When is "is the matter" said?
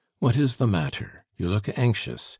0.35-1.25